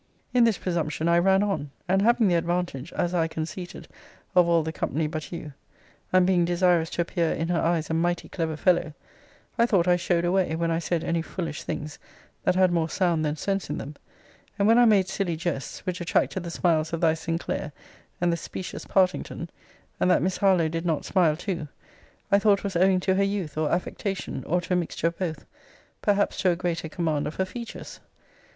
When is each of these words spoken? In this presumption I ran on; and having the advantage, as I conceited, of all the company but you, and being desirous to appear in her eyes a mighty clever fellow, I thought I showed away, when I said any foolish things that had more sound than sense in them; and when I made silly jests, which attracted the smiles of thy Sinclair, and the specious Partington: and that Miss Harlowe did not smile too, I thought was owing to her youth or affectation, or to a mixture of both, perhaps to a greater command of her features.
In 0.33 0.45
this 0.45 0.57
presumption 0.57 1.07
I 1.07 1.19
ran 1.19 1.43
on; 1.43 1.69
and 1.87 2.01
having 2.01 2.27
the 2.27 2.33
advantage, 2.33 2.91
as 2.93 3.13
I 3.13 3.27
conceited, 3.27 3.87
of 4.33 4.47
all 4.49 4.63
the 4.63 4.71
company 4.71 5.05
but 5.05 5.31
you, 5.31 5.53
and 6.11 6.25
being 6.25 6.43
desirous 6.43 6.89
to 6.89 7.03
appear 7.03 7.31
in 7.33 7.49
her 7.49 7.61
eyes 7.61 7.87
a 7.91 7.93
mighty 7.93 8.27
clever 8.27 8.57
fellow, 8.57 8.95
I 9.59 9.67
thought 9.67 9.87
I 9.87 9.97
showed 9.97 10.25
away, 10.25 10.55
when 10.55 10.71
I 10.71 10.79
said 10.79 11.03
any 11.03 11.21
foolish 11.21 11.61
things 11.61 11.99
that 12.45 12.55
had 12.55 12.71
more 12.71 12.89
sound 12.89 13.23
than 13.23 13.35
sense 13.35 13.69
in 13.69 13.77
them; 13.77 13.95
and 14.57 14.67
when 14.67 14.79
I 14.79 14.85
made 14.85 15.07
silly 15.07 15.35
jests, 15.35 15.85
which 15.85 16.01
attracted 16.01 16.41
the 16.41 16.49
smiles 16.49 16.93
of 16.93 17.01
thy 17.01 17.13
Sinclair, 17.13 17.71
and 18.19 18.33
the 18.33 18.37
specious 18.37 18.85
Partington: 18.85 19.51
and 19.99 20.09
that 20.09 20.23
Miss 20.23 20.37
Harlowe 20.37 20.67
did 20.67 20.83
not 20.83 21.05
smile 21.05 21.37
too, 21.37 21.67
I 22.31 22.39
thought 22.39 22.63
was 22.63 22.75
owing 22.75 23.01
to 23.01 23.13
her 23.13 23.23
youth 23.23 23.55
or 23.55 23.69
affectation, 23.71 24.43
or 24.45 24.61
to 24.61 24.73
a 24.73 24.77
mixture 24.77 25.05
of 25.05 25.19
both, 25.19 25.45
perhaps 26.01 26.39
to 26.41 26.49
a 26.49 26.55
greater 26.55 26.89
command 26.89 27.27
of 27.27 27.35
her 27.35 27.45
features. 27.45 27.99